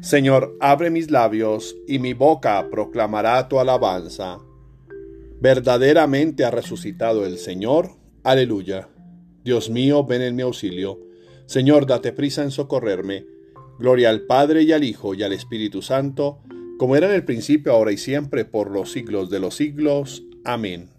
Señor, 0.00 0.56
abre 0.60 0.90
mis 0.90 1.10
labios 1.10 1.76
y 1.86 1.98
mi 1.98 2.14
boca 2.14 2.68
proclamará 2.70 3.48
tu 3.48 3.58
alabanza. 3.58 4.38
Verdaderamente 5.40 6.44
ha 6.44 6.50
resucitado 6.50 7.26
el 7.26 7.38
Señor. 7.38 7.90
Aleluya. 8.24 8.88
Dios 9.44 9.70
mío, 9.70 10.04
ven 10.04 10.22
en 10.22 10.36
mi 10.36 10.42
auxilio. 10.42 10.98
Señor, 11.46 11.86
date 11.86 12.12
prisa 12.12 12.42
en 12.42 12.50
socorrerme. 12.50 13.26
Gloria 13.78 14.10
al 14.10 14.22
Padre 14.22 14.62
y 14.62 14.72
al 14.72 14.84
Hijo 14.84 15.14
y 15.14 15.22
al 15.22 15.32
Espíritu 15.32 15.82
Santo, 15.82 16.40
como 16.78 16.96
era 16.96 17.08
en 17.08 17.14
el 17.14 17.24
principio, 17.24 17.72
ahora 17.72 17.92
y 17.92 17.98
siempre, 17.98 18.44
por 18.44 18.70
los 18.70 18.92
siglos 18.92 19.30
de 19.30 19.40
los 19.40 19.56
siglos. 19.56 20.24
Amén. 20.44 20.90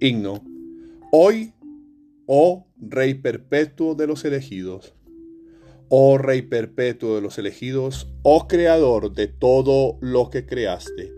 Himno. 0.00 0.42
Hoy, 1.12 1.52
oh 2.26 2.66
Rey 2.78 3.14
perpetuo 3.14 3.94
de 3.94 4.06
los 4.06 4.24
elegidos 4.24 4.94
oh 5.92 6.18
Rey 6.18 6.42
perpetuo 6.42 7.16
de 7.16 7.20
los 7.20 7.36
elegidos, 7.36 8.08
oh 8.22 8.46
Creador 8.46 9.12
de 9.12 9.26
todo 9.26 9.98
lo 10.00 10.30
que 10.30 10.46
creaste, 10.46 11.12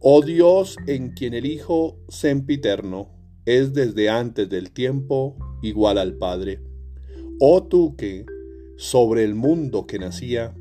oh 0.00 0.20
Dios 0.20 0.76
en 0.86 1.12
quien 1.12 1.32
el 1.32 1.46
Hijo 1.46 1.98
sempiterno 2.08 3.08
es 3.46 3.72
desde 3.72 4.10
antes 4.10 4.50
del 4.50 4.70
tiempo 4.70 5.36
igual 5.62 5.96
al 5.96 6.18
Padre, 6.18 6.60
oh 7.40 7.64
tú 7.64 7.96
que, 7.96 8.26
sobre 8.76 9.24
el 9.24 9.34
mundo 9.34 9.86
que 9.86 9.98
nacía, 9.98 10.54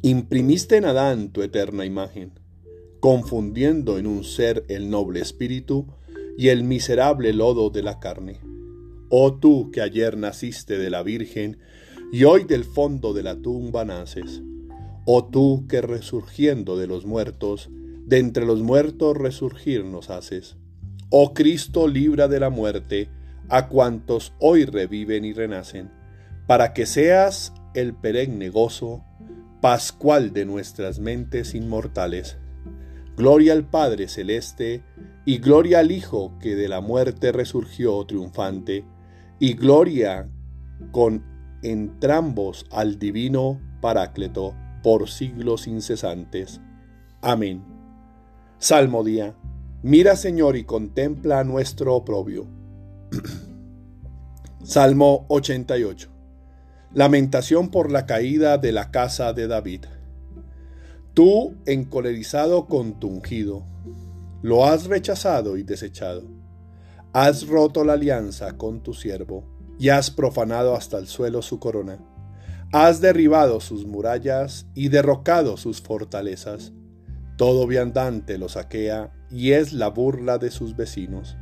imprimiste 0.00 0.78
en 0.78 0.86
Adán 0.86 1.30
tu 1.30 1.42
eterna 1.42 1.84
imagen, 1.84 2.32
confundiendo 3.00 3.98
en 3.98 4.06
un 4.06 4.24
ser 4.24 4.64
el 4.68 4.88
noble 4.88 5.20
espíritu 5.20 5.88
y 6.38 6.48
el 6.48 6.64
miserable 6.64 7.34
lodo 7.34 7.68
de 7.68 7.82
la 7.82 8.00
carne. 8.00 8.40
Oh 9.10 9.34
tú 9.34 9.70
que 9.70 9.82
ayer 9.82 10.16
naciste 10.16 10.78
de 10.78 10.88
la 10.88 11.02
Virgen, 11.02 11.58
y 12.12 12.24
hoy 12.24 12.44
del 12.44 12.64
fondo 12.64 13.14
de 13.14 13.22
la 13.22 13.36
tumba 13.36 13.86
naces. 13.86 14.42
Oh 15.06 15.24
tú 15.24 15.64
que 15.66 15.80
resurgiendo 15.80 16.76
de 16.76 16.86
los 16.86 17.06
muertos, 17.06 17.70
de 18.04 18.18
entre 18.18 18.44
los 18.44 18.60
muertos 18.60 19.16
resurgir 19.16 19.86
nos 19.86 20.10
haces. 20.10 20.58
Oh 21.08 21.32
Cristo 21.32 21.88
libra 21.88 22.28
de 22.28 22.38
la 22.38 22.50
muerte 22.50 23.08
a 23.48 23.68
cuantos 23.68 24.34
hoy 24.40 24.66
reviven 24.66 25.24
y 25.24 25.32
renacen, 25.32 25.90
para 26.46 26.74
que 26.74 26.84
seas 26.84 27.54
el 27.74 27.94
perenne 27.94 28.50
gozo, 28.50 29.02
pascual 29.62 30.34
de 30.34 30.44
nuestras 30.44 30.98
mentes 30.98 31.54
inmortales. 31.54 32.36
Gloria 33.16 33.54
al 33.54 33.70
Padre 33.70 34.06
celeste, 34.08 34.84
y 35.24 35.38
gloria 35.38 35.78
al 35.78 35.90
Hijo 35.90 36.38
que 36.40 36.56
de 36.56 36.68
la 36.68 36.82
muerte 36.82 37.32
resurgió 37.32 38.04
triunfante, 38.04 38.84
y 39.38 39.54
gloria 39.54 40.28
con 40.90 41.31
entrambos 41.62 42.66
al 42.70 42.98
divino 42.98 43.60
Paráclito 43.80 44.54
por 44.82 45.08
siglos 45.08 45.66
incesantes. 45.66 46.60
Amén. 47.20 47.64
Salmo 48.58 49.04
día. 49.04 49.36
Mira 49.82 50.16
Señor 50.16 50.56
y 50.56 50.64
contempla 50.64 51.44
nuestro 51.44 51.94
oprobio. 51.94 52.46
Salmo 54.62 55.26
88. 55.28 56.08
Lamentación 56.94 57.70
por 57.70 57.90
la 57.90 58.06
caída 58.06 58.58
de 58.58 58.72
la 58.72 58.90
casa 58.90 59.32
de 59.32 59.48
David. 59.48 59.86
Tú, 61.14 61.56
encolerizado 61.66 62.66
con 62.66 63.00
tu 63.00 63.08
ungido, 63.08 63.64
lo 64.42 64.64
has 64.64 64.86
rechazado 64.86 65.56
y 65.56 65.62
desechado. 65.62 66.22
Has 67.12 67.46
roto 67.46 67.84
la 67.84 67.94
alianza 67.94 68.56
con 68.56 68.82
tu 68.82 68.94
siervo 68.94 69.51
y 69.78 69.88
has 69.88 70.10
profanado 70.10 70.74
hasta 70.74 70.98
el 70.98 71.06
suelo 71.06 71.42
su 71.42 71.58
corona. 71.58 71.98
Has 72.72 73.00
derribado 73.00 73.60
sus 73.60 73.84
murallas 73.86 74.66
y 74.74 74.88
derrocado 74.88 75.56
sus 75.56 75.82
fortalezas. 75.82 76.72
Todo 77.36 77.66
viandante 77.66 78.38
lo 78.38 78.48
saquea 78.48 79.12
y 79.30 79.52
es 79.52 79.72
la 79.72 79.88
burla 79.88 80.38
de 80.38 80.50
sus 80.50 80.76
vecinos. 80.76 81.36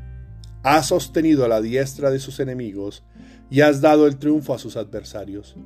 Has 0.62 0.88
sostenido 0.88 1.44
a 1.44 1.48
la 1.48 1.60
diestra 1.60 2.10
de 2.10 2.18
sus 2.18 2.40
enemigos 2.40 3.04
y 3.50 3.60
has 3.60 3.80
dado 3.80 4.06
el 4.06 4.18
triunfo 4.18 4.54
a 4.54 4.58
sus 4.58 4.76
adversarios. 4.76 5.56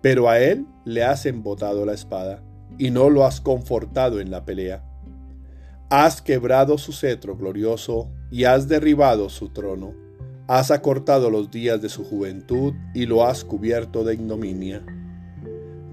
Pero 0.00 0.28
a 0.28 0.38
él 0.38 0.66
le 0.84 1.04
has 1.04 1.26
embotado 1.26 1.84
la 1.84 1.92
espada 1.92 2.42
y 2.78 2.90
no 2.90 3.10
lo 3.10 3.24
has 3.24 3.40
confortado 3.40 4.20
en 4.20 4.30
la 4.30 4.44
pelea. 4.44 4.84
Has 5.90 6.22
quebrado 6.22 6.78
su 6.78 6.92
cetro 6.92 7.36
glorioso 7.36 8.10
y 8.30 8.44
has 8.44 8.68
derribado 8.68 9.28
su 9.28 9.48
trono 9.48 10.09
Has 10.52 10.72
acortado 10.72 11.30
los 11.30 11.52
días 11.52 11.80
de 11.80 11.88
su 11.88 12.02
juventud 12.02 12.74
y 12.92 13.06
lo 13.06 13.24
has 13.24 13.44
cubierto 13.44 14.02
de 14.02 14.14
ignominia. 14.14 14.84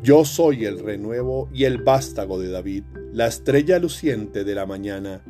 Yo 0.02 0.26
soy 0.26 0.66
el 0.66 0.80
renuevo 0.80 1.48
y 1.54 1.66
el 1.66 1.78
vástago 1.84 2.40
de 2.40 2.50
David, 2.50 2.84
la 3.14 3.28
estrella 3.28 3.78
luciente 3.78 4.44
de 4.44 4.56
la 4.56 4.66
mañana. 4.66 5.22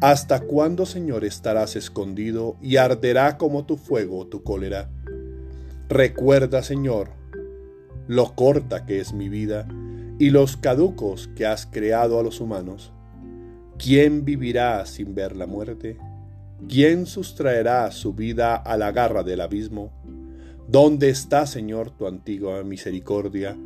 ¿Hasta 0.00 0.40
cuándo, 0.40 0.86
Señor, 0.86 1.24
estarás 1.24 1.76
escondido 1.76 2.56
y 2.60 2.78
arderá 2.78 3.38
como 3.38 3.64
tu 3.64 3.76
fuego 3.76 4.26
tu 4.26 4.42
cólera? 4.42 4.90
Recuerda, 5.88 6.64
Señor, 6.64 7.10
lo 8.08 8.34
corta 8.34 8.86
que 8.86 8.98
es 8.98 9.12
mi 9.12 9.28
vida 9.28 9.68
y 10.18 10.30
los 10.30 10.56
caducos 10.56 11.30
que 11.36 11.46
has 11.46 11.64
creado 11.64 12.18
a 12.18 12.24
los 12.24 12.40
humanos. 12.40 12.92
¿Quién 13.78 14.24
vivirá 14.24 14.84
sin 14.84 15.14
ver 15.14 15.36
la 15.36 15.46
muerte? 15.46 15.96
¿Quién 16.66 17.06
sustraerá 17.06 17.90
su 17.92 18.14
vida 18.14 18.56
a 18.56 18.76
la 18.76 18.90
garra 18.90 19.22
del 19.22 19.40
abismo? 19.40 19.92
¿Dónde 20.66 21.08
está, 21.08 21.46
Señor, 21.46 21.92
tu 21.96 22.08
antigua 22.08 22.64
misericordia, 22.64 23.56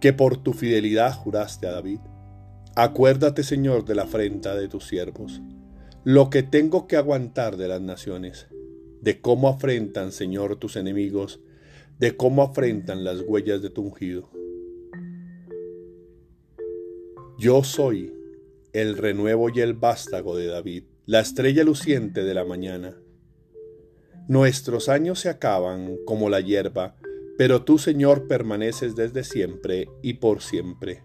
que 0.00 0.14
por 0.14 0.38
tu 0.38 0.54
fidelidad 0.54 1.12
juraste 1.12 1.66
a 1.66 1.72
David? 1.72 2.00
Acuérdate, 2.74 3.42
Señor, 3.42 3.84
de 3.84 3.94
la 3.94 4.04
afrenta 4.04 4.56
de 4.56 4.68
tus 4.68 4.86
siervos, 4.86 5.42
lo 6.02 6.30
que 6.30 6.42
tengo 6.42 6.86
que 6.86 6.96
aguantar 6.96 7.58
de 7.58 7.68
las 7.68 7.82
naciones, 7.82 8.48
de 9.02 9.20
cómo 9.20 9.48
afrentan, 9.48 10.10
Señor, 10.10 10.56
tus 10.56 10.76
enemigos, 10.76 11.40
de 11.98 12.16
cómo 12.16 12.42
afrentan 12.42 13.04
las 13.04 13.20
huellas 13.20 13.60
de 13.60 13.68
tu 13.68 13.82
ungido. 13.82 14.30
Yo 17.38 17.62
soy 17.64 18.14
el 18.72 18.96
renuevo 18.96 19.50
y 19.50 19.60
el 19.60 19.74
vástago 19.74 20.36
de 20.36 20.46
David 20.46 20.84
la 21.10 21.18
estrella 21.18 21.64
luciente 21.64 22.22
de 22.22 22.34
la 22.34 22.44
mañana. 22.44 22.94
Nuestros 24.28 24.88
años 24.88 25.18
se 25.18 25.28
acaban 25.28 25.96
como 26.06 26.30
la 26.30 26.40
hierba, 26.40 26.94
pero 27.36 27.64
tú, 27.64 27.78
Señor, 27.78 28.28
permaneces 28.28 28.94
desde 28.94 29.24
siempre 29.24 29.88
y 30.02 30.14
por 30.14 30.40
siempre. 30.40 31.02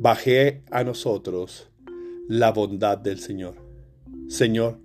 Bajé 0.00 0.64
a 0.72 0.82
nosotros 0.82 1.70
la 2.26 2.50
bondad 2.50 2.98
del 2.98 3.20
Señor. 3.20 3.54
Señor, 4.26 4.80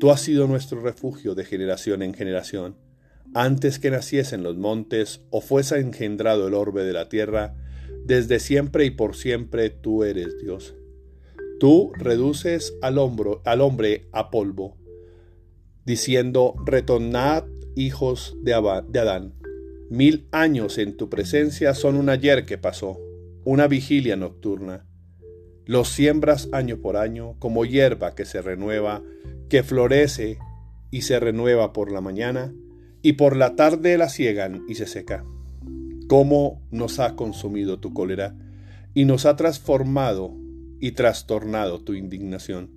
tú 0.00 0.10
has 0.10 0.20
sido 0.22 0.48
nuestro 0.48 0.80
refugio 0.80 1.36
de 1.36 1.44
generación 1.44 2.02
en 2.02 2.12
generación. 2.12 2.76
Antes 3.34 3.78
que 3.78 3.92
naciesen 3.92 4.42
los 4.42 4.56
montes 4.56 5.20
o 5.30 5.40
fuese 5.40 5.78
engendrado 5.78 6.48
el 6.48 6.54
orbe 6.54 6.82
de 6.82 6.92
la 6.92 7.08
tierra, 7.08 7.54
desde 8.04 8.40
siempre 8.40 8.84
y 8.84 8.90
por 8.90 9.14
siempre 9.14 9.70
tú 9.70 10.02
eres 10.02 10.40
Dios. 10.42 10.74
Tú 11.64 11.92
reduces 11.96 12.76
al, 12.82 12.98
hombro, 12.98 13.40
al 13.46 13.62
hombre 13.62 14.06
a 14.12 14.30
polvo, 14.30 14.76
diciendo, 15.86 16.54
retornad 16.66 17.44
hijos 17.74 18.36
de, 18.42 18.52
Adán. 18.52 19.32
Mil 19.88 20.28
años 20.30 20.76
en 20.76 20.94
tu 20.98 21.08
presencia 21.08 21.72
son 21.72 21.96
un 21.96 22.10
ayer 22.10 22.44
que 22.44 22.58
pasó, 22.58 23.00
una 23.46 23.66
vigilia 23.66 24.14
nocturna. 24.14 24.84
Los 25.64 25.88
siembras 25.88 26.50
año 26.52 26.82
por 26.82 26.98
año 26.98 27.36
como 27.38 27.64
hierba 27.64 28.14
que 28.14 28.26
se 28.26 28.42
renueva, 28.42 29.02
que 29.48 29.62
florece 29.62 30.36
y 30.90 31.00
se 31.00 31.18
renueva 31.18 31.72
por 31.72 31.90
la 31.90 32.02
mañana, 32.02 32.52
y 33.00 33.14
por 33.14 33.36
la 33.36 33.56
tarde 33.56 33.96
la 33.96 34.10
ciegan 34.10 34.66
y 34.68 34.74
se 34.74 34.86
seca. 34.86 35.24
¿Cómo 36.08 36.60
nos 36.70 36.98
ha 36.98 37.16
consumido 37.16 37.80
tu 37.80 37.94
cólera 37.94 38.36
y 38.92 39.06
nos 39.06 39.24
ha 39.24 39.36
transformado 39.36 40.43
y 40.80 40.92
trastornado 40.92 41.80
tu 41.80 41.94
indignación. 41.94 42.70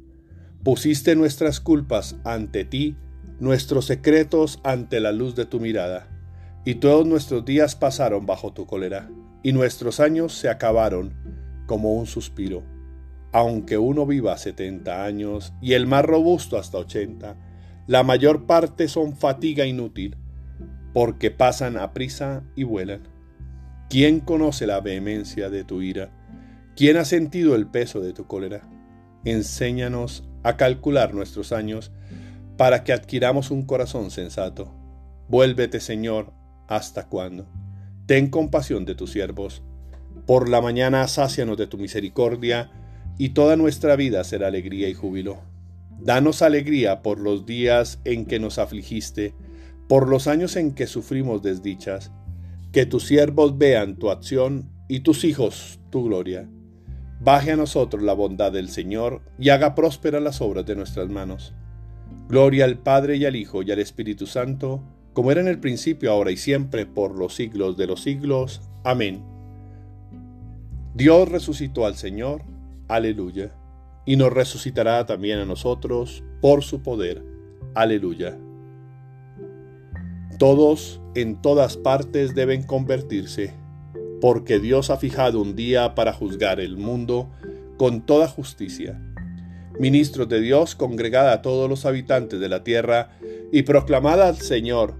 Pusiste 0.64 1.16
nuestras 1.16 1.60
culpas 1.60 2.18
ante 2.24 2.66
ti, 2.66 2.96
nuestros 3.40 3.86
secretos 3.86 4.60
ante 4.64 5.00
la 5.00 5.12
luz 5.12 5.36
de 5.36 5.46
tu 5.46 5.60
mirada, 5.60 6.10
y 6.66 6.76
todos 6.76 7.06
nuestros 7.06 7.46
días 7.46 7.76
pasaron 7.76 8.26
bajo 8.26 8.54
tu 8.54 8.66
cólera, 8.66 9.10
y 9.44 9.54
nuestros 9.54 10.00
años 10.00 10.34
se 10.34 10.50
acabaron 10.50 11.14
como 11.68 11.94
un 11.94 12.06
suspiro. 12.06 12.64
Aunque 13.32 13.78
uno 13.78 14.06
viva 14.06 14.38
setenta 14.38 15.06
años 15.06 15.54
y 15.62 15.74
el 15.74 15.86
más 15.86 16.04
robusto 16.04 16.58
hasta 16.58 16.78
ochenta, 16.78 17.38
la 17.86 18.04
mayor 18.04 18.46
parte 18.46 18.88
son 18.88 19.16
fatiga 19.16 19.66
inútil, 19.66 20.18
porque 20.94 21.30
pasan 21.30 21.78
a 21.78 21.94
prisa 21.94 22.44
y 22.56 22.64
vuelan. 22.64 23.04
¿Quién 23.90 24.20
conoce 24.20 24.66
la 24.66 24.82
vehemencia 24.82 25.50
de 25.50 25.64
tu 25.64 25.82
ira? 25.82 26.12
¿Quién 26.78 26.98
ha 26.98 27.06
sentido 27.06 27.56
el 27.56 27.66
peso 27.66 28.02
de 28.02 28.14
tu 28.14 28.28
cólera? 28.28 28.62
Enséñanos 29.26 30.24
a 30.44 30.58
calcular 30.58 31.12
nuestros 31.12 31.52
años 31.52 31.92
para 32.56 32.84
que 32.84 32.94
adquiramos 32.94 33.50
un 33.50 33.64
corazón 33.64 34.12
sensato. 34.12 34.72
Vuélvete, 35.28 35.80
Señor, 35.80 36.34
¿hasta 36.68 37.08
cuándo? 37.08 37.48
Ten 38.06 38.30
compasión 38.30 38.86
de 38.86 38.94
tus 38.94 39.12
siervos. 39.12 39.64
Por 40.28 40.50
la 40.50 40.62
mañana 40.62 41.08
sácianos 41.08 41.58
de 41.58 41.66
tu 41.66 41.80
misericordia, 41.80 42.70
y 43.18 43.30
toda 43.30 43.56
nuestra 43.56 43.96
vida 43.96 44.24
será 44.24 44.46
alegría 44.46 44.88
y 44.88 44.94
júbilo. 44.94 45.40
Danos 46.00 46.44
alegría 46.44 47.02
por 47.02 47.20
los 47.20 47.48
días 47.48 48.00
en 48.06 48.28
que 48.28 48.40
nos 48.40 48.60
afligiste, 48.60 49.34
por 49.90 50.08
los 50.08 50.28
años 50.28 50.56
en 50.56 50.76
que 50.76 50.86
sufrimos 50.86 51.42
desdichas. 51.42 52.12
Que 52.72 52.86
tus 52.86 53.08
siervos 53.08 53.58
vean 53.58 53.96
tu 53.96 54.12
acción 54.12 54.70
y 54.88 55.00
tus 55.00 55.24
hijos 55.24 55.80
tu 55.90 56.04
gloria. 56.04 56.48
Baje 57.20 57.52
a 57.52 57.56
nosotros 57.56 58.04
la 58.04 58.14
bondad 58.14 58.52
del 58.52 58.70
Señor 58.70 59.22
y 59.40 59.50
haga 59.50 59.74
prósperas 59.74 60.22
las 60.22 60.40
obras 60.42 60.66
de 60.66 60.76
nuestras 60.76 61.10
manos. 61.10 61.54
Gloria 62.30 62.66
al 62.66 62.78
Padre 62.78 63.18
y 63.18 63.26
al 63.26 63.36
Hijo 63.36 63.64
y 63.64 63.72
al 63.72 63.80
Espíritu 63.80 64.28
Santo, 64.28 64.84
como 65.14 65.32
era 65.32 65.42
en 65.42 65.48
el 65.48 65.60
principio, 65.60 66.12
ahora 66.12 66.32
y 66.32 66.38
siempre, 66.38 66.86
por 66.86 67.16
los 67.16 67.34
siglos 67.34 67.76
de 67.76 67.88
los 67.88 68.04
siglos. 68.04 68.62
Amén. 68.84 69.24
Dios 70.94 71.30
resucitó 71.30 71.86
al 71.86 71.96
Señor. 71.96 72.44
Aleluya. 72.88 73.52
Y 74.06 74.16
nos 74.16 74.32
resucitará 74.32 75.06
también 75.06 75.40
a 75.40 75.46
nosotros 75.46 76.24
por 76.40 76.64
su 76.64 76.82
poder. 76.82 77.24
Aleluya. 77.74 78.38
Todos 80.38 81.02
en 81.16 81.42
todas 81.42 81.78
partes 81.78 82.36
deben 82.36 82.62
convertirse 82.62 83.54
porque 84.22 84.60
Dios 84.60 84.90
ha 84.90 84.98
fijado 84.98 85.42
un 85.42 85.56
día 85.56 85.96
para 85.96 86.14
juzgar 86.14 86.60
el 86.60 86.78
mundo 86.78 87.30
con 87.78 88.06
toda 88.06 88.28
justicia. 88.28 89.00
Ministros 89.80 90.28
de 90.28 90.42
Dios, 90.42 90.76
congregad 90.76 91.32
a 91.32 91.42
todos 91.42 91.70
los 91.70 91.86
habitantes 91.86 92.40
de 92.40 92.50
la 92.50 92.64
tierra 92.64 93.12
y 93.52 93.62
proclamad 93.62 94.22
al 94.22 94.38
Señor, 94.38 94.96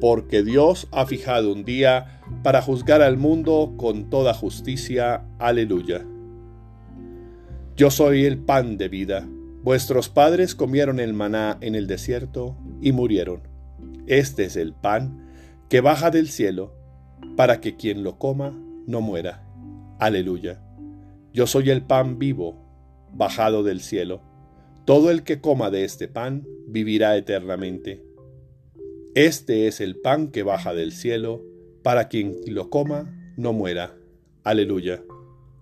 porque 0.00 0.42
Dios 0.42 0.88
ha 0.90 1.06
fijado 1.06 1.52
un 1.52 1.64
día 1.64 2.20
para 2.42 2.60
juzgar 2.60 3.00
al 3.00 3.16
mundo 3.16 3.74
con 3.76 4.10
toda 4.10 4.34
justicia. 4.34 5.24
Aleluya. 5.38 6.04
Yo 7.76 7.90
soy 7.90 8.24
el 8.24 8.38
pan 8.38 8.76
de 8.76 8.88
vida. 8.88 9.28
Vuestros 9.62 10.08
padres 10.08 10.56
comieron 10.56 10.98
el 10.98 11.14
maná 11.14 11.58
en 11.60 11.76
el 11.76 11.86
desierto 11.86 12.56
y 12.80 12.90
murieron. 12.90 13.42
Este 14.08 14.44
es 14.44 14.56
el 14.56 14.72
pan 14.72 15.28
que 15.68 15.80
baja 15.80 16.10
del 16.10 16.28
cielo 16.28 16.77
para 17.36 17.60
que 17.60 17.76
quien 17.76 18.02
lo 18.02 18.18
coma 18.18 18.58
no 18.86 19.00
muera. 19.00 19.44
Aleluya. 19.98 20.62
Yo 21.32 21.46
soy 21.46 21.70
el 21.70 21.82
pan 21.82 22.18
vivo, 22.18 22.56
bajado 23.12 23.62
del 23.62 23.80
cielo. 23.80 24.22
Todo 24.84 25.10
el 25.10 25.22
que 25.22 25.40
coma 25.40 25.70
de 25.70 25.84
este 25.84 26.08
pan 26.08 26.46
vivirá 26.66 27.16
eternamente. 27.16 28.02
Este 29.14 29.66
es 29.66 29.80
el 29.80 29.96
pan 29.96 30.28
que 30.28 30.42
baja 30.42 30.74
del 30.74 30.92
cielo, 30.92 31.44
para 31.82 32.08
quien 32.08 32.36
lo 32.46 32.70
coma 32.70 33.34
no 33.36 33.52
muera. 33.52 33.94
Aleluya. 34.44 35.02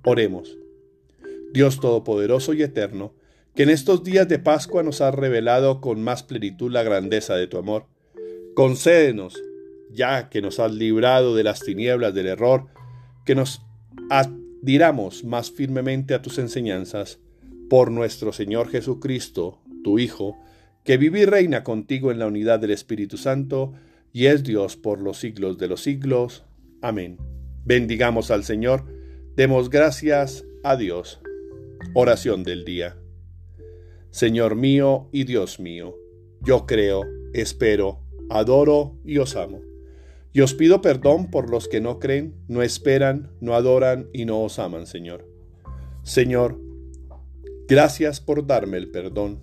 Oremos. 0.04 0.56
Dios 1.52 1.80
Todopoderoso 1.80 2.54
y 2.54 2.62
Eterno, 2.62 3.14
que 3.54 3.62
en 3.62 3.70
estos 3.70 4.04
días 4.04 4.28
de 4.28 4.38
Pascua 4.38 4.82
nos 4.82 5.00
has 5.00 5.14
revelado 5.14 5.80
con 5.80 6.02
más 6.02 6.22
plenitud 6.22 6.70
la 6.70 6.82
grandeza 6.82 7.34
de 7.34 7.46
tu 7.46 7.58
amor, 7.58 7.86
concédenos 8.54 9.42
ya 9.90 10.28
que 10.28 10.42
nos 10.42 10.58
has 10.58 10.72
librado 10.72 11.34
de 11.34 11.44
las 11.44 11.60
tinieblas 11.60 12.14
del 12.14 12.26
error, 12.26 12.66
que 13.24 13.34
nos 13.34 13.62
adhiramos 14.10 15.24
más 15.24 15.50
firmemente 15.50 16.14
a 16.14 16.22
tus 16.22 16.38
enseñanzas, 16.38 17.18
por 17.68 17.90
nuestro 17.90 18.32
Señor 18.32 18.68
Jesucristo, 18.68 19.60
tu 19.82 19.98
Hijo, 19.98 20.36
que 20.84 20.96
vive 20.96 21.20
y 21.20 21.24
reina 21.24 21.64
contigo 21.64 22.12
en 22.12 22.18
la 22.18 22.26
unidad 22.26 22.60
del 22.60 22.70
Espíritu 22.70 23.16
Santo, 23.16 23.72
y 24.12 24.26
es 24.26 24.44
Dios 24.44 24.76
por 24.76 25.00
los 25.00 25.18
siglos 25.18 25.58
de 25.58 25.68
los 25.68 25.82
siglos. 25.82 26.44
Amén. 26.80 27.18
Bendigamos 27.64 28.30
al 28.30 28.44
Señor, 28.44 28.84
demos 29.34 29.68
gracias 29.68 30.44
a 30.62 30.76
Dios. 30.76 31.20
Oración 31.94 32.44
del 32.44 32.64
día. 32.64 32.96
Señor 34.10 34.54
mío 34.54 35.08
y 35.12 35.24
Dios 35.24 35.60
mío, 35.60 35.94
yo 36.40 36.64
creo, 36.64 37.02
espero, 37.34 38.00
adoro 38.30 38.96
y 39.04 39.18
os 39.18 39.36
amo. 39.36 39.60
Y 40.36 40.42
os 40.42 40.52
pido 40.52 40.82
perdón 40.82 41.30
por 41.30 41.48
los 41.48 41.66
que 41.66 41.80
no 41.80 41.98
creen, 41.98 42.34
no 42.46 42.60
esperan, 42.60 43.30
no 43.40 43.54
adoran 43.54 44.10
y 44.12 44.26
no 44.26 44.42
os 44.42 44.58
aman, 44.58 44.86
Señor. 44.86 45.26
Señor, 46.02 46.60
gracias 47.66 48.20
por 48.20 48.46
darme 48.46 48.76
el 48.76 48.90
perdón, 48.90 49.40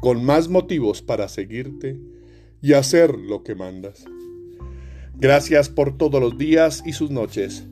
con 0.00 0.24
más 0.24 0.48
motivos 0.48 1.02
para 1.02 1.28
seguirte 1.28 2.00
y 2.60 2.72
hacer 2.72 3.16
lo 3.16 3.44
que 3.44 3.54
mandas. 3.54 4.04
Gracias 5.14 5.68
por 5.68 5.96
todos 5.96 6.20
los 6.20 6.36
días 6.36 6.82
y 6.84 6.94
sus 6.94 7.12
noches, 7.12 7.68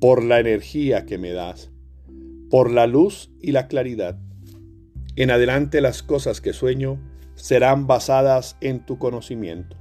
por 0.00 0.24
la 0.24 0.40
energía 0.40 1.04
que 1.04 1.18
me 1.18 1.32
das, 1.32 1.70
por 2.48 2.70
la 2.70 2.86
luz 2.86 3.30
y 3.42 3.52
la 3.52 3.68
claridad. 3.68 4.18
En 5.16 5.30
adelante 5.30 5.82
las 5.82 6.02
cosas 6.02 6.40
que 6.40 6.54
sueño 6.54 6.98
serán 7.34 7.86
basadas 7.86 8.56
en 8.62 8.86
tu 8.86 8.98
conocimiento. 8.98 9.76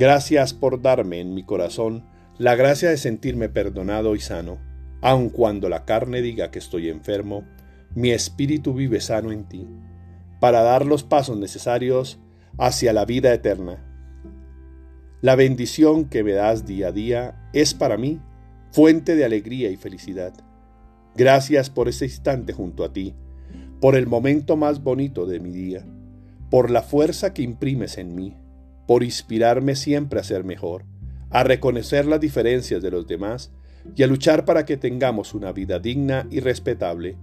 Gracias 0.00 0.54
por 0.54 0.80
darme 0.80 1.20
en 1.20 1.34
mi 1.34 1.42
corazón 1.42 2.06
la 2.38 2.54
gracia 2.54 2.88
de 2.88 2.96
sentirme 2.96 3.50
perdonado 3.50 4.16
y 4.16 4.20
sano, 4.20 4.56
aun 5.02 5.28
cuando 5.28 5.68
la 5.68 5.84
carne 5.84 6.22
diga 6.22 6.50
que 6.50 6.58
estoy 6.58 6.88
enfermo, 6.88 7.44
mi 7.94 8.10
espíritu 8.10 8.72
vive 8.72 9.02
sano 9.02 9.30
en 9.30 9.44
ti, 9.44 9.68
para 10.40 10.62
dar 10.62 10.86
los 10.86 11.02
pasos 11.04 11.36
necesarios 11.36 12.18
hacia 12.56 12.94
la 12.94 13.04
vida 13.04 13.34
eterna. 13.34 13.84
La 15.20 15.36
bendición 15.36 16.06
que 16.06 16.24
me 16.24 16.32
das 16.32 16.64
día 16.64 16.88
a 16.88 16.92
día 16.92 17.50
es 17.52 17.74
para 17.74 17.98
mí 17.98 18.22
fuente 18.70 19.16
de 19.16 19.26
alegría 19.26 19.68
y 19.68 19.76
felicidad. 19.76 20.32
Gracias 21.14 21.68
por 21.68 21.88
ese 21.88 22.06
instante 22.06 22.54
junto 22.54 22.84
a 22.84 22.92
ti, 22.94 23.14
por 23.82 23.96
el 23.96 24.06
momento 24.06 24.56
más 24.56 24.82
bonito 24.82 25.26
de 25.26 25.40
mi 25.40 25.50
día, 25.50 25.84
por 26.48 26.70
la 26.70 26.80
fuerza 26.80 27.34
que 27.34 27.42
imprimes 27.42 27.98
en 27.98 28.14
mí 28.14 28.34
por 28.90 29.04
inspirarme 29.04 29.76
siempre 29.76 30.18
a 30.18 30.24
ser 30.24 30.42
mejor, 30.42 30.84
a 31.30 31.44
reconocer 31.44 32.06
las 32.06 32.18
diferencias 32.18 32.82
de 32.82 32.90
los 32.90 33.06
demás 33.06 33.52
y 33.94 34.02
a 34.02 34.08
luchar 34.08 34.44
para 34.44 34.64
que 34.64 34.76
tengamos 34.76 35.32
una 35.32 35.52
vida 35.52 35.78
digna 35.78 36.26
y 36.28 36.40
respetable, 36.40 37.16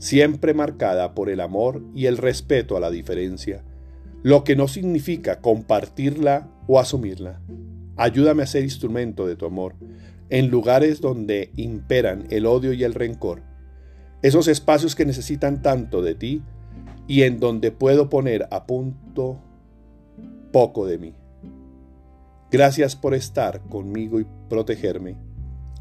siempre 0.00 0.54
marcada 0.54 1.14
por 1.14 1.30
el 1.30 1.38
amor 1.38 1.84
y 1.94 2.06
el 2.06 2.16
respeto 2.16 2.76
a 2.76 2.80
la 2.80 2.90
diferencia, 2.90 3.62
lo 4.24 4.42
que 4.42 4.56
no 4.56 4.66
significa 4.66 5.40
compartirla 5.40 6.50
o 6.66 6.80
asumirla. 6.80 7.40
Ayúdame 7.96 8.42
a 8.42 8.46
ser 8.46 8.64
instrumento 8.64 9.24
de 9.28 9.36
tu 9.36 9.46
amor 9.46 9.76
en 10.30 10.48
lugares 10.48 11.00
donde 11.00 11.52
imperan 11.54 12.26
el 12.30 12.44
odio 12.44 12.72
y 12.72 12.82
el 12.82 12.94
rencor, 12.94 13.42
esos 14.22 14.48
espacios 14.48 14.96
que 14.96 15.06
necesitan 15.06 15.62
tanto 15.62 16.02
de 16.02 16.16
ti 16.16 16.42
y 17.06 17.22
en 17.22 17.38
donde 17.38 17.70
puedo 17.70 18.08
poner 18.08 18.48
a 18.50 18.66
punto 18.66 19.44
poco 20.50 20.86
de 20.86 20.98
mí. 20.98 21.14
Gracias 22.50 22.96
por 22.96 23.14
estar 23.14 23.60
conmigo 23.68 24.20
y 24.20 24.26
protegerme. 24.48 25.16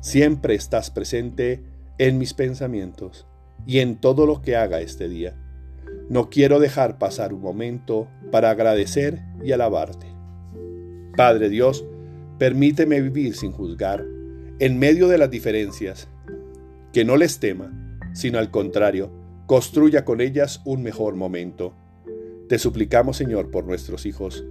Siempre 0.02 0.54
estás 0.54 0.92
presente 0.92 1.64
en 1.98 2.18
mis 2.18 2.34
pensamientos 2.34 3.26
y 3.66 3.80
en 3.80 3.96
todo 3.96 4.26
lo 4.26 4.42
que 4.42 4.58
haga 4.58 4.82
este 4.82 5.08
día. 5.08 5.36
No 6.10 6.30
quiero 6.30 6.60
dejar 6.60 6.98
pasar 6.98 7.34
un 7.34 7.42
momento 7.42 8.08
para 8.32 8.50
agradecer 8.50 9.22
y 9.44 9.54
alabarte. 9.54 10.08
Padre 11.16 11.50
Dios, 11.50 11.86
permíteme 12.38 13.02
vivir 13.02 13.36
sin 13.36 13.52
juzgar, 13.52 14.06
en 14.60 14.78
medio 14.78 15.08
de 15.08 15.18
las 15.18 15.32
diferencias, 15.32 16.10
que 16.92 17.06
no 17.06 17.16
les 17.16 17.40
tema, 17.40 18.00
sino 18.14 18.40
al 18.40 18.52
contrario, 18.52 19.12
construya 19.46 20.04
con 20.04 20.20
ellas 20.20 20.62
un 20.66 20.84
mejor 20.84 21.16
momento. 21.16 21.74
Te 22.50 22.60
suplicamos, 22.60 23.18
Señor, 23.18 23.52
por 23.52 23.66
nuestros 23.66 24.06
hijos 24.06 24.46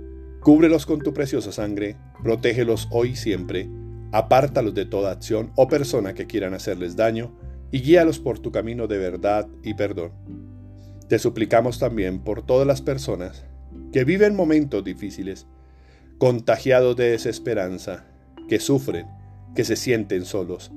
Cúbrelos 0.46 0.86
con 0.86 1.00
tu 1.00 1.12
preciosa 1.12 1.50
sangre, 1.50 1.96
protégelos 2.22 2.86
hoy 2.92 3.10
y 3.10 3.16
siempre, 3.16 3.68
apártalos 4.12 4.74
de 4.74 4.86
toda 4.86 5.10
acción 5.10 5.50
o 5.56 5.66
persona 5.66 6.14
que 6.14 6.28
quieran 6.28 6.54
hacerles 6.54 6.94
daño, 6.94 7.36
y 7.72 7.80
guíalos 7.80 8.20
por 8.20 8.38
tu 8.38 8.52
camino 8.52 8.86
de 8.86 8.96
verdad 8.96 9.48
y 9.64 9.74
perdón. 9.74 10.12
Te 11.08 11.18
suplicamos 11.18 11.80
también 11.80 12.20
por 12.20 12.46
todas 12.46 12.64
las 12.64 12.80
personas 12.80 13.44
que 13.92 14.04
viven 14.04 14.36
momentos 14.36 14.84
difíciles, 14.84 15.48
contagiados 16.18 16.94
de 16.94 17.10
desesperanza, 17.10 18.04
que 18.48 18.60
sufren, 18.60 19.08
que 19.56 19.64
se 19.64 19.74
sienten 19.74 20.24
solos, 20.24 20.70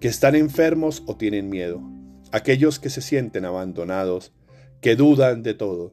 que 0.00 0.08
están 0.08 0.34
enfermos 0.36 1.02
o 1.04 1.18
tienen 1.18 1.50
miedo, 1.50 1.82
aquellos 2.32 2.80
que 2.80 2.88
se 2.88 3.02
sienten 3.02 3.44
abandonados, 3.44 4.32
que 4.80 4.96
dudan 4.96 5.42
de 5.42 5.52
todo, 5.52 5.92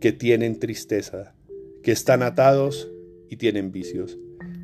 que 0.00 0.12
tienen 0.12 0.58
tristeza, 0.58 1.34
que 1.82 1.92
están 1.92 2.22
atados 2.22 2.90
y 3.28 3.36
tienen 3.36 3.72
vicios, 3.72 4.18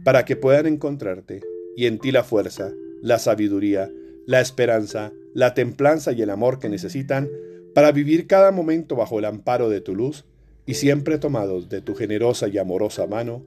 para 0.05 0.25
que 0.25 0.37
puedan 0.37 0.67
encontrarte 0.67 1.43
y 1.77 1.87
en 1.87 1.99
ti 1.99 2.13
la 2.13 2.25
fuerza, 2.25 2.73
la 3.03 3.19
sabiduría, 3.19 3.91
la 4.27 4.41
esperanza, 4.41 5.13
la 5.35 5.55
templanza 5.55 6.13
y 6.13 6.23
el 6.23 6.31
amor 6.31 6.59
que 6.59 6.69
necesitan 6.69 7.29
para 7.75 7.93
vivir 7.93 8.27
cada 8.27 8.53
momento 8.53 8.97
bajo 8.97 9.19
el 9.19 9.25
amparo 9.25 9.69
de 9.69 9.81
tu 9.81 9.95
luz 9.95 10.25
y 10.67 10.75
siempre 10.75 11.19
tomados 11.19 11.69
de 11.69 11.83
tu 11.83 11.95
generosa 11.95 12.49
y 12.49 12.59
amorosa 12.59 13.07
mano. 13.07 13.45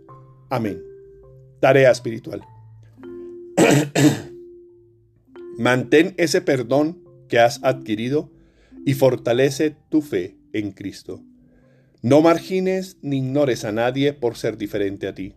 Amén. 0.49 0.83
Tarea 1.59 1.91
espiritual. 1.91 2.41
Mantén 5.57 6.13
ese 6.17 6.41
perdón 6.41 7.01
que 7.27 7.39
has 7.39 7.63
adquirido 7.63 8.29
y 8.85 8.93
fortalece 8.93 9.75
tu 9.89 10.01
fe 10.01 10.37
en 10.53 10.71
Cristo. 10.71 11.21
No 12.03 12.21
margines 12.21 12.97
ni 13.01 13.17
ignores 13.17 13.65
a 13.65 13.71
nadie 13.71 14.13
por 14.13 14.37
ser 14.37 14.57
diferente 14.57 15.07
a 15.07 15.15
ti. 15.15 15.33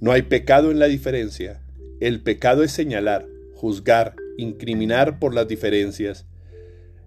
No 0.00 0.12
hay 0.12 0.22
pecado 0.22 0.70
en 0.70 0.78
la 0.78 0.86
diferencia. 0.86 1.62
El 2.00 2.22
pecado 2.22 2.62
es 2.62 2.72
señalar, 2.72 3.26
juzgar, 3.54 4.16
incriminar 4.38 5.18
por 5.18 5.34
las 5.34 5.46
diferencias. 5.46 6.26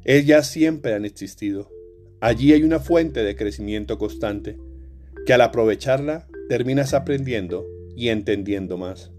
Ellas 0.05 0.47
siempre 0.47 0.93
han 0.93 1.05
existido. 1.05 1.71
Allí 2.21 2.53
hay 2.53 2.63
una 2.63 2.79
fuente 2.79 3.23
de 3.23 3.35
crecimiento 3.35 3.97
constante, 3.97 4.57
que 5.25 5.33
al 5.33 5.41
aprovecharla 5.41 6.27
terminas 6.47 6.93
aprendiendo 6.93 7.65
y 7.95 8.09
entendiendo 8.09 8.77
más. 8.77 9.11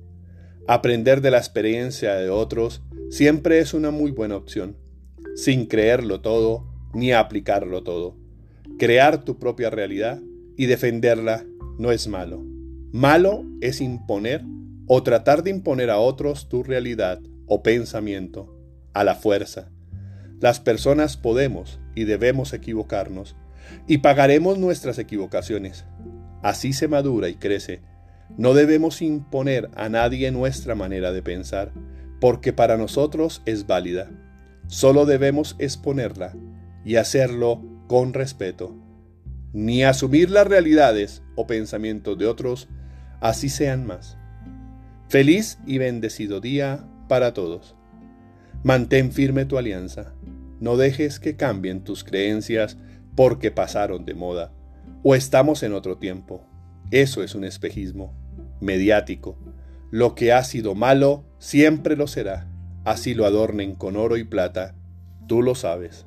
Aprender 0.68 1.20
de 1.20 1.32
la 1.32 1.38
experiencia 1.38 2.14
de 2.14 2.30
otros 2.30 2.82
siempre 3.10 3.58
es 3.58 3.74
una 3.74 3.90
muy 3.90 4.12
buena 4.12 4.36
opción, 4.36 4.76
sin 5.34 5.66
creerlo 5.66 6.20
todo 6.20 6.64
ni 6.94 7.12
aplicarlo 7.12 7.82
todo. 7.82 8.27
Crear 8.78 9.24
tu 9.24 9.40
propia 9.40 9.70
realidad 9.70 10.20
y 10.56 10.66
defenderla 10.66 11.44
no 11.78 11.90
es 11.90 12.06
malo. 12.06 12.44
Malo 12.92 13.44
es 13.60 13.80
imponer 13.80 14.44
o 14.86 15.02
tratar 15.02 15.42
de 15.42 15.50
imponer 15.50 15.90
a 15.90 15.98
otros 15.98 16.48
tu 16.48 16.62
realidad 16.62 17.20
o 17.46 17.64
pensamiento 17.64 18.56
a 18.94 19.02
la 19.02 19.16
fuerza. 19.16 19.72
Las 20.40 20.60
personas 20.60 21.16
podemos 21.16 21.80
y 21.96 22.04
debemos 22.04 22.52
equivocarnos 22.52 23.34
y 23.88 23.98
pagaremos 23.98 24.58
nuestras 24.58 25.00
equivocaciones. 25.00 25.84
Así 26.42 26.72
se 26.72 26.86
madura 26.86 27.28
y 27.28 27.34
crece. 27.34 27.82
No 28.36 28.54
debemos 28.54 29.02
imponer 29.02 29.70
a 29.74 29.88
nadie 29.88 30.30
nuestra 30.30 30.76
manera 30.76 31.10
de 31.10 31.22
pensar, 31.22 31.72
porque 32.20 32.52
para 32.52 32.76
nosotros 32.76 33.42
es 33.44 33.66
válida. 33.66 34.08
Solo 34.68 35.04
debemos 35.04 35.56
exponerla 35.58 36.36
y 36.84 36.94
hacerlo 36.94 37.77
con 37.88 38.12
respeto. 38.14 38.76
Ni 39.52 39.82
asumir 39.82 40.30
las 40.30 40.46
realidades 40.46 41.24
o 41.34 41.48
pensamientos 41.48 42.16
de 42.16 42.26
otros, 42.26 42.68
así 43.20 43.48
sean 43.48 43.84
más. 43.84 44.16
Feliz 45.08 45.58
y 45.66 45.78
bendecido 45.78 46.40
día 46.40 46.86
para 47.08 47.34
todos. 47.34 47.74
Mantén 48.62 49.10
firme 49.10 49.44
tu 49.44 49.58
alianza. 49.58 50.14
No 50.60 50.76
dejes 50.76 51.18
que 51.18 51.34
cambien 51.34 51.82
tus 51.82 52.04
creencias 52.04 52.78
porque 53.16 53.50
pasaron 53.50 54.04
de 54.04 54.14
moda 54.14 54.52
o 55.02 55.14
estamos 55.14 55.62
en 55.62 55.72
otro 55.72 55.96
tiempo. 55.98 56.44
Eso 56.90 57.22
es 57.22 57.34
un 57.34 57.44
espejismo 57.44 58.14
mediático. 58.60 59.38
Lo 59.90 60.14
que 60.14 60.32
ha 60.32 60.44
sido 60.44 60.74
malo 60.74 61.24
siempre 61.38 61.96
lo 61.96 62.06
será. 62.06 62.48
Así 62.84 63.14
lo 63.14 63.24
adornen 63.24 63.74
con 63.74 63.96
oro 63.96 64.16
y 64.16 64.24
plata. 64.24 64.74
Tú 65.26 65.42
lo 65.42 65.54
sabes. 65.54 66.06